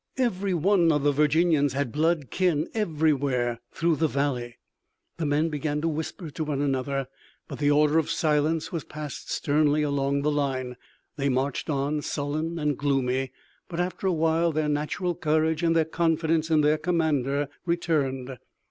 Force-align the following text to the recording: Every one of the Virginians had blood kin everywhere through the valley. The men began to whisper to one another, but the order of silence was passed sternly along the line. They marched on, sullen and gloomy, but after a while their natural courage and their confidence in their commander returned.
Every 0.17 0.55
one 0.55 0.91
of 0.91 1.03
the 1.03 1.11
Virginians 1.11 1.73
had 1.73 1.91
blood 1.91 2.31
kin 2.31 2.67
everywhere 2.73 3.59
through 3.71 3.97
the 3.97 4.07
valley. 4.07 4.57
The 5.17 5.27
men 5.27 5.49
began 5.49 5.79
to 5.81 5.87
whisper 5.87 6.31
to 6.31 6.43
one 6.43 6.59
another, 6.59 7.07
but 7.47 7.59
the 7.59 7.69
order 7.69 7.99
of 7.99 8.09
silence 8.09 8.71
was 8.71 8.83
passed 8.83 9.31
sternly 9.31 9.83
along 9.83 10.23
the 10.23 10.31
line. 10.31 10.75
They 11.17 11.29
marched 11.29 11.69
on, 11.69 12.01
sullen 12.01 12.57
and 12.57 12.79
gloomy, 12.79 13.31
but 13.69 13.79
after 13.79 14.07
a 14.07 14.11
while 14.11 14.51
their 14.51 14.69
natural 14.69 15.13
courage 15.13 15.61
and 15.61 15.75
their 15.75 15.85
confidence 15.85 16.49
in 16.49 16.61
their 16.61 16.79
commander 16.79 17.47
returned. 17.67 18.39